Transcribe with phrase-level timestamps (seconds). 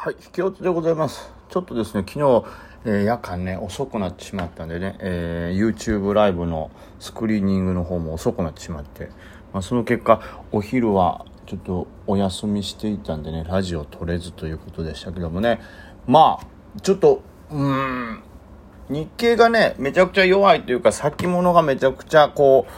[0.00, 1.32] はい、引き落ちでございます。
[1.48, 2.44] ちょっとですね、昨日、
[2.84, 9.08] えー夜間ね、遅くなってしまったんでね、えー YouTube ライブのスクリーニングの方も遅くなってしまって、
[9.52, 10.20] まあ、その結果、
[10.52, 15.60] お昼はちょっとお休みしていたんでね、ラジオ撮れずということでしたけどもね、
[16.06, 17.20] まあ、ちょっと、
[17.50, 18.22] うーん、
[18.88, 22.68] 日経がね、めちゃくちゃ弱いというか、先物がめちゃくちゃこ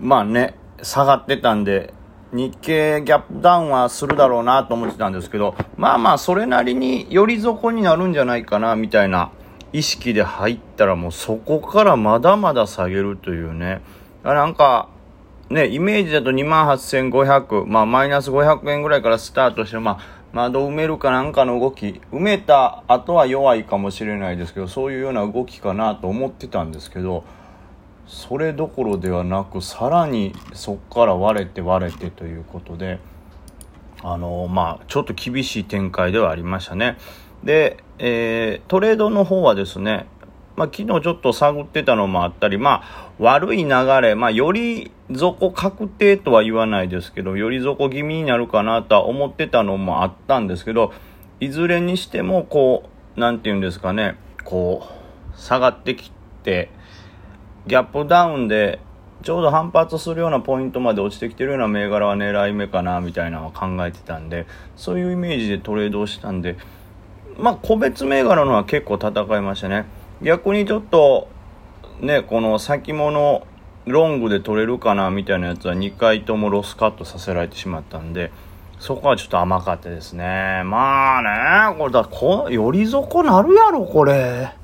[0.00, 1.92] う、まあね、下がってたんで、
[2.32, 9.32] 日経ギャップダウンはするだろうなと思ってたんですけど、まあまあそれなりにより底になるんじゃないかなみたいな
[9.72, 13.82] 意識で入ったらもうそこからまだまだ下げるというね。
[14.22, 14.88] なんか、
[15.48, 27.24] ね、イメージだと28,500、まあマイナス500円ぐらいからスタートして、まあ窓埋めるかなんかの動き、埋めた後は弱いかもしれないですけど、そういうような動きかなと思ってたんですけど、
[28.10, 32.98] それどころではなくさらにそこから割れて割れてということで
[34.02, 36.98] あのまあちょっと厳しい展開ではありましたね。
[37.44, 40.06] で、えートレードの方はですね
[40.56, 43.70] まあ、昨日ちょっと探ってたのもあったり、まあ、悪い流
[44.02, 50.92] れ、まあ、より底確定とは言わないですけど、より底気味になるかなとは思ってたのもあったんですけど、
[51.38, 54.86] いずれにしても、こう、なんて言うんですかね、こ
[55.34, 56.68] う、下がってきて、
[57.66, 58.80] ギャップダウンで
[59.22, 66.56] ちょうど反発するようなポイントまで落ちてきてるような銘柄は狙い目かなみたいなのは考えてたんでそういうイメージでトレードをしたんで
[67.38, 69.86] まあ個別銘柄のは結構戦いましたね。
[70.22, 71.28] 逆にちょっと
[72.00, 73.46] ねこの先物
[73.86, 78.30] ロングで取れるかなみたいなやつは2回ともロスカットさせられてしまったんで
[78.78, 80.62] そこはちょっと甘かったですね。
[80.64, 84.59] まあねこれだこより底なるやろこれ。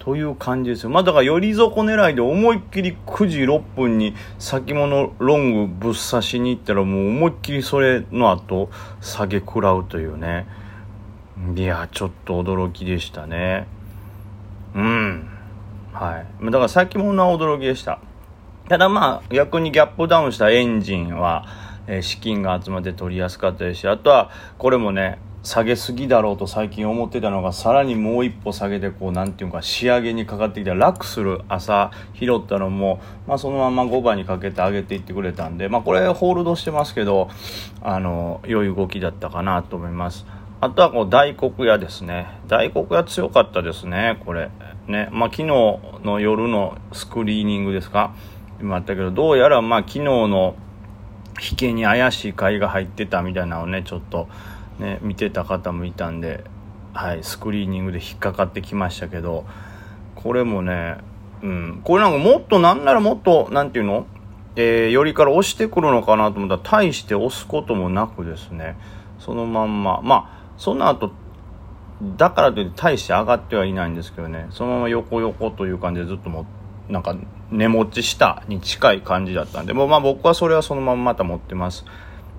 [0.00, 0.90] という感じですよ。
[0.90, 8.70] まあだから、より底狙いで思いっきり9時6分に先物ロングぶっ刺しに行ったらもう思いっきりそれの後
[9.02, 10.46] 下げ食らうというね。
[11.54, 13.66] いや、ちょっと驚きでしたね。
[14.74, 15.28] うん。
[15.92, 16.44] はい。
[16.46, 18.00] だから先物は驚きでした。
[18.70, 21.44] ただまあ逆にギャップダウンしたエンジンは、
[21.86, 37.30] えー資金が集まって取りやすかったですし、あとはこれもね、下げすぎだろうと最近思ってたのがさらにもう一歩下げてこうなんていうか仕上げにかかってきた楽する朝拾ったのも、まあ、そのまま5番にかけて上げていってくれたんで、まあ、これホールドしてますけど
[37.80, 40.26] あの良い動きだったかなと思います。
[40.62, 42.26] あとはこう大黒屋ですね。
[42.46, 44.50] 大黒屋強かったですねこれ。
[44.88, 48.14] ねまあ昨日の夜のスクリーニングですか。
[48.60, 50.54] 今あったけどどうやらまあ昨日の
[51.40, 54.28] 引けに怪しい買いが入ってたみたいなのをねちょっと
[54.80, 56.44] ね見てた方もいたんで、
[56.92, 59.46] はい、スクリーニングで引っかかってきましたけど
[60.16, 60.98] これもね、
[61.42, 64.06] うん、これなんかもっとなんならもっとなんていうの、
[64.56, 68.76] えー、よりから押してくるのかなと思ったら大して押すこともなくですね。
[69.18, 70.00] そのまんま。
[70.02, 71.12] まあその後
[72.16, 74.46] だからといって大して上がってはいないんですけどね。
[74.50, 76.46] そのまま横横という感じでずっとも
[76.88, 77.16] なんか
[77.50, 81.84] 寝持ちしたに近い感じだったんでもうまあ僕はそれはそのまままた持ってます。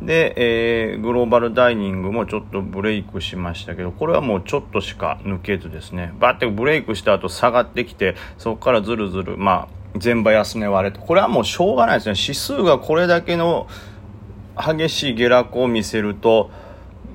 [0.00, 6.12] で、えーグローバルダイニングもちょっとブレイクしましたけどこれはもうちょっとしか抜けずですね。
[6.18, 12.14] バッてブレイクした後下がってきてそこからずるずるまあ全場安値割れてこれはもうしょうがないですね。
[12.18, 13.68] 指数がこれだけの
[14.56, 16.50] 激しい下落を見せると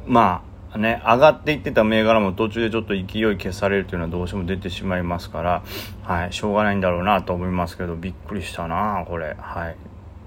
[0.08, 3.04] まあね上がっていってた銘柄も途中でちょっと勢い
[3.38, 5.64] 消されるというのはどうしても出てしまいますから
[6.04, 9.36] はいしょうがないんだろうなと思いますけどびっくりしたなこれ。
[9.40, 9.76] はい。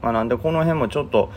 [0.02, 1.30] まあなんでこの辺もちょっと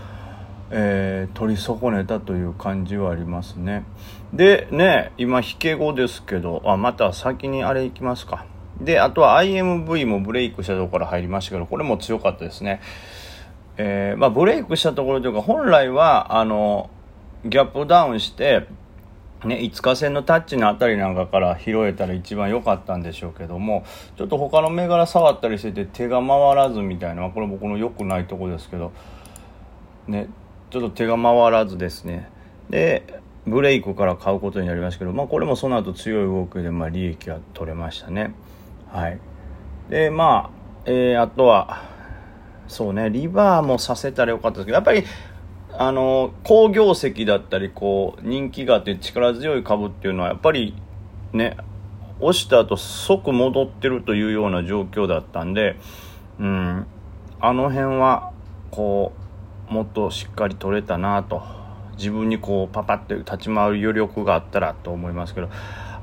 [0.72, 3.84] えー取り損ねたという感じはありますね。
[4.34, 8.46] でね今引け後ですけどあまた先にあれいきますか。
[8.80, 12.81] であとは IMV もブレイクしたところから入りましたけどこれも強かったですね。
[13.78, 16.90] えーまあ、ブレイクしたところというか本来はあの
[17.44, 18.68] ギャップダウンして、
[19.44, 23.86] ね、5日線のタッチのあたりなんかから拾えたら一番良かったんでしょうけども
[24.18, 28.94] ちょっと他の銘柄触ったりしてて手が回らずみたいなこれ僕の良くないとこですけど
[30.08, 30.30] ね
[30.70, 32.30] ちょっと手が回らずですね。
[32.70, 38.34] でブレイクから買うことになりましたけど、まあ、これもその後強い動きでまあ利益は取れましたね。
[38.91, 39.20] はい。
[39.90, 40.50] でまあ、
[40.85, 41.84] えーあとは
[42.67, 45.03] そうねリバーもさせたらよかったですけどやっぱり
[45.78, 50.73] あの好業績だったりこう人気があって力強い株っていうのはやっぱり
[51.34, 51.58] ね
[52.20, 55.76] 押した後即戻ってるというような状況だったんで
[56.40, 56.88] うん
[57.41, 58.32] あの辺は
[58.72, 59.24] こう
[59.70, 61.44] もっとしっかり取れたなと。
[61.97, 65.50] 自分にこうパパって立ち回る余力があったらと思いますけど。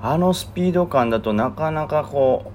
[0.05, 2.51] あのスピード感だとなかなかこ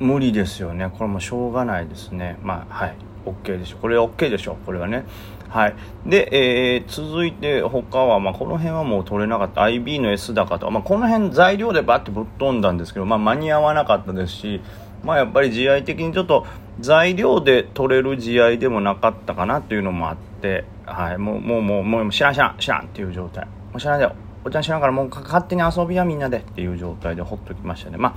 [0.00, 0.90] う無理ですよね。
[0.90, 2.38] これもしょうがないですね。
[2.42, 2.96] まあはい。
[3.24, 5.04] OK でしょこれ OK でしょこれはね。
[5.48, 5.74] はい。
[6.06, 6.28] で、
[6.76, 9.62] えー、続いて他は、まあ、この辺はもう取れなかった。
[9.62, 14.60] IB の S 高とか、まあ、この辺材料でバッてぶっ飛んだんですけど、まあ、間に合わなかったですし
[15.02, 16.46] まあやっぱり試合的にちょっと
[16.80, 23.46] 材料で取れる試合でもなかったかなっていうのもあって、はい、もうもうもうもう知らん知らん知らんっていう状態。
[23.46, 24.14] もう知らんよ。
[24.44, 27.98] お茶しながらもう勝手に遊びやみんなでっていう状態でほっときましたね。
[27.98, 28.16] ま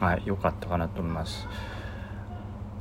[0.00, 1.46] あはい良かったかなと思います。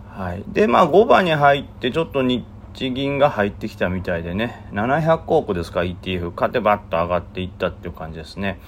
[0.10, 2.44] はい、でまあ5番に入ってちょっと日
[2.74, 4.68] 銀が入ってきたみたいでね。
[4.72, 8.60] 700億ですか ETF 勝てばっと上がっていったっていう感じですね。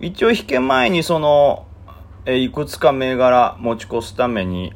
[0.00, 1.66] 一応引け前にその
[2.24, 4.72] えいくつか銘柄持ち越すために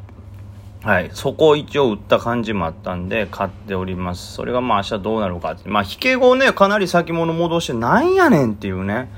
[0.87, 4.35] はい、そこを一応売った感じもあったんで買っております。
[4.35, 5.69] それがまあ明日どうなるかって。
[5.69, 9.11] まあ引け後ねかなり先物戻してなんやねんっていうね。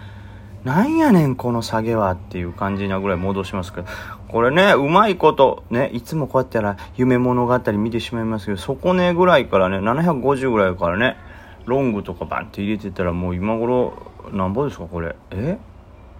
[0.64, 3.86] なんやねんこの下げはっていう感じなぐらい戻しますけど。
[4.28, 11.18] これね、うまいこと、ね、いつもこうやったら夢物語見てしまいますけど、底値ぐらいからね、750ぐらいからね、
[11.66, 13.92] ロングとかバンって入れてたらもう今頃、
[14.32, 15.14] なんぼですかこれ。
[15.32, 15.58] え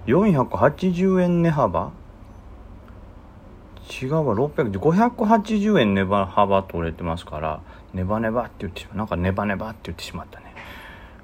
[0.09, 1.91] ?480 円値幅？
[3.89, 7.61] 違うわ、600、580円値幅取れてますから、
[7.95, 8.97] ネバネバって言ってしまう。
[8.99, 10.55] なんかネバネバって言ってしまったね。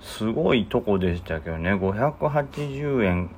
[0.01, 3.31] すごいとこでしたけどね、580円。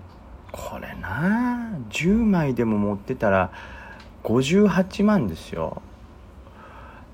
[0.52, 1.70] これな。
[1.90, 3.50] 10枚でも持ってたら
[4.24, 5.82] 58万ですよ。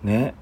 [0.02, 0.34] ね。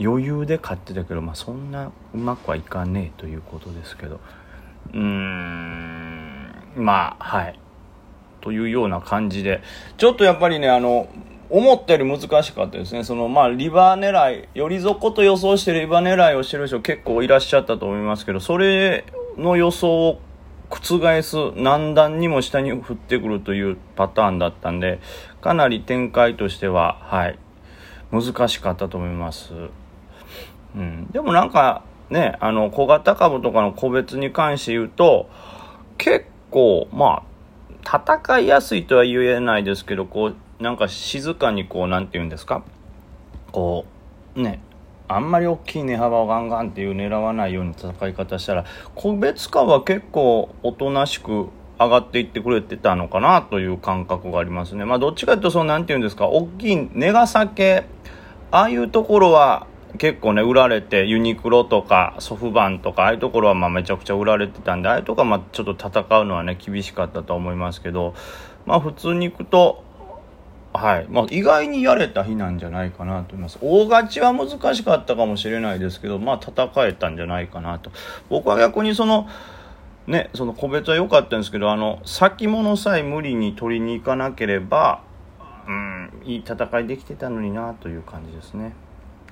[0.00, 4.20] 余裕で買ってたけど、まあ、そんなうまくはいかねえということですけど。
[4.92, 6.54] うーん。
[6.76, 7.58] まあはい。
[8.44, 9.62] というような感じで
[9.96, 11.08] ちょっとやっぱりねあの
[11.50, 13.04] 思ったより難しかったですね。
[13.04, 19.04] その、まあ、リバー狙い、より底と予想してリバー狙いをしてる人結構いらっしゃったと思いますけど、それ
[19.36, 20.20] の予想を
[20.70, 24.98] 覆す何段にも下に降ってくるというパターンだったんで
[25.40, 27.38] かなり展開としてははい
[28.10, 29.52] 難しかったと思います、
[30.74, 35.28] うん、でもなんかねあの小型株とかの個別に関して言うと
[35.98, 37.33] 結構まあ
[37.86, 42.62] 戦いやすいとは言えないですけどこうなんか静かにこう何て言うんですか？
[43.52, 43.84] こ
[44.34, 44.60] うね
[45.06, 48.64] あんまり大きい値幅をガンガンっていう狙わないような戦い方したら
[48.94, 51.48] 個別化は結構おとなしく
[51.78, 54.84] 上がっていってくれてたのかなという感覚がありますね。
[54.84, 56.28] まあどっちかというとその何て言うんですか？
[56.28, 57.84] 大きい値が酒
[58.50, 59.66] ああいうところは
[59.98, 68.14] 結構ね売られてユニクロとかソフバンとかああいうところはまあめちゃくちゃ売られてたんでああいうとこはまあちょっと戦うのはね厳しかったと思いますけど
[68.66, 69.84] まあ普通に行くと
[70.76, 71.06] はい。
[71.08, 73.58] まあ、意外にやれた日なんじゃないかなと思います。
[73.60, 77.92] 大勝ちは難しかったかもしれないですけど、まあ、戦えたんじゃないかなと。
[78.28, 79.28] 僕は逆にその、
[80.08, 85.02] ね、その個別は良かったんですけど、あの、先物さえ無理に取りに行かなければ、
[85.68, 88.74] うん、いい戦いできてたのになという感じですね。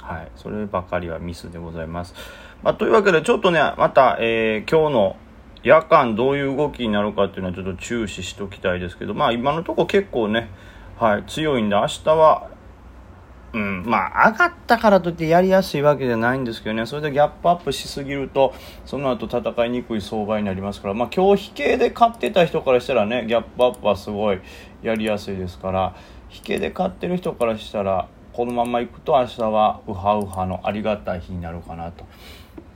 [0.03, 0.33] はい。
[0.35, 2.15] そればかりはミスでございます。
[2.63, 5.17] まあ、というわけで、ちょっとね、また、えー、今日の
[5.63, 10.51] 夜間どういう動きになるかっていうのはちょっと注視しておきたいですけど、まあ、今のところ結構ね、
[10.99, 12.51] はい、強いんで、明日は、
[13.53, 18.55] うん、まあ、上がったからといってやりやすいわけじゃないんですけどね、それでギャップアップしすぎると、
[18.85, 24.41] その後戦いにくい相場になりますから、まあ、今日引けで買ってた人からしたらね、ギャップアップはすごい
[24.83, 25.95] やりやすいですから、
[26.35, 32.05] 引けで買ってる人からしたら、このままいくと明日はウハウハのありがたい日になるかなと。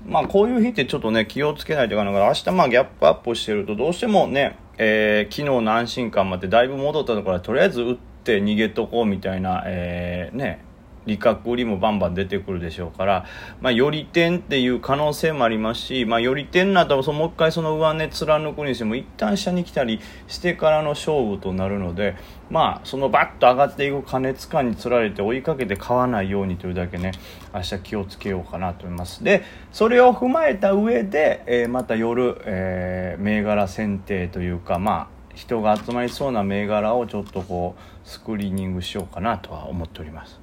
[0.07, 10.65] まあこういう日ってちょっとね気をつけないといけないから明日まあギャップアップしてるとどうしてもね、えー、昨日の安心感までだいぶ戻ったところはとりあえず打ってって逃げとこうみたいな、えー、ね
[11.07, 13.25] 利確売りもバンバン出てくるでしょうから、
[13.61, 22.17] まあ、より点っていう可能性もありますし、まあ、より点になったらそもう一回その上値貫くにしても一旦下に来たりしてからの勝負となるので、
[22.51, 27.13] まあ、そのバッと上がっていく過熱感につられて追いかけて買わないようにというだけね
[27.55, 29.23] 明日気をつけようかなと思います。
[29.25, 40.41] でそれを踏まえた上で、えー、また夜、えー、銘柄選定というかまあ人が集まりそうな銘柄をちょっとこうスクリーニングしようかなとは思っております。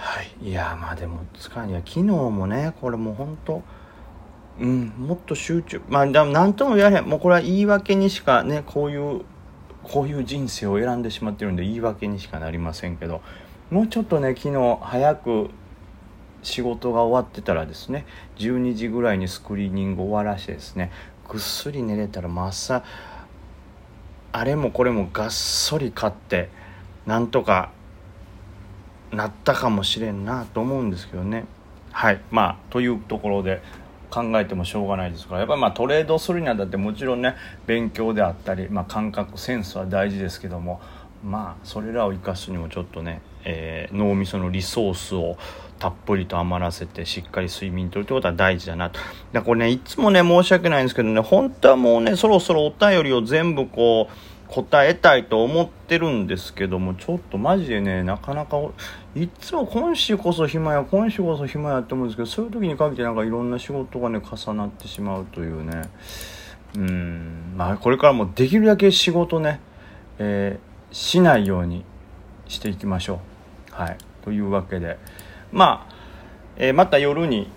[0.00, 0.50] はい。
[0.50, 3.62] いやまあでも使いや昨日もねこれもうほんと
[4.58, 5.82] うんもっと集中。
[5.88, 7.04] まあでも何とも言わへん。
[7.04, 9.22] もうこれは言い訳にしかねこういう
[9.82, 13.20] こういう人生を選んでしまってるんで言い訳にしかなりませんけど
[13.70, 15.50] もうちょっとね昨日早く
[16.42, 18.06] 仕事が終わってたらですね
[18.38, 20.90] 12時ぐらいにスクリーニング終わらしてですね
[21.28, 22.82] ぐっすり寝れたらもう朝
[24.32, 26.48] あれもこれもがっそり買って
[27.06, 27.72] なんとか
[29.12, 31.44] なったかもしれんなと思うんですけどね。
[31.92, 32.20] はい。
[32.30, 33.62] まあというところで
[34.10, 35.40] 考えてもしょうがないですから。
[35.40, 37.36] やっぱりまあトレードするにあたってもちろんね
[37.66, 40.80] 勉強であったり、まあ、感覚センスは大事ですけども
[41.24, 45.36] まあそれらを生かすにもちょっとね、えー、脳みそのリソースを
[45.80, 49.00] たっぷりと余らせてしっかり睡眠とるってことは大事だなと。
[49.32, 54.14] だこれね、いつもね、申し訳ないんですけどね、本当はもうね、そろそろお便りを全部こう、
[54.50, 58.58] 答えたいと思ってるんですけども、ちょっとマジでね、なかなか、
[59.14, 65.82] いつも今週こそ暇や、今週こそ暇やって思うんですけど、そういう時に限ってなんかいろんな仕事がね、重なってしまうというね。
[66.76, 69.60] うん、まあこれからもできるだけ仕事ね、
[70.18, 71.84] えー、しないように
[72.46, 73.20] していきましょ
[73.70, 73.74] う。
[73.74, 73.96] はい。
[74.24, 74.98] というわけで。
[75.52, 75.94] まあ、
[76.56, 77.50] えー、また夜に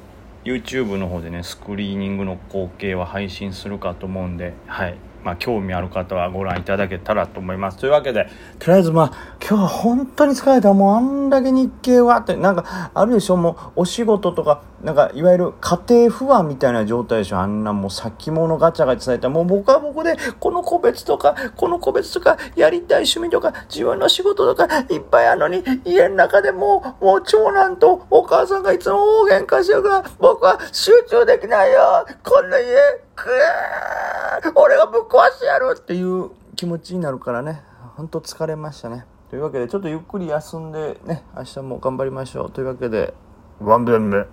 [0.43, 7.77] YouTube の方でねスクリーニングの光景は配信するかと思うんではいまあ、興味ある方はご覧いただけたらと思います。
[7.77, 8.27] というわけで、
[8.60, 10.74] とりあえずまあ、今日は本当に疲れた。
[10.74, 17.38] もうあんだけ日経はって、なんか、あるでしょ、もうお仕事とか、なんか、いわゆる家庭不安みたいな状態でしょ。
[17.39, 32.06] あんなもう先物ガチャガチャされた、もう僕は僕で、この個別とか、この個別とか、やりたい趣味とか、自分の仕事とか、いっぱいあるのに、家の中でもう、もう長男とお母さんがいつも大喧嘩してるから、僕は集中できないよ。
[32.24, 32.65] こんな家、
[33.15, 37.62] くー俺がぶっ壊してやるっていう気持ちになるからね、
[37.96, 39.05] ほんと疲れましたね。
[39.29, 42.51] というわけで、ちょっとゆっくり休んでね、明日も頑張りましょう。
[42.51, 43.13] というわけで、
[43.60, 44.25] ワンベン目。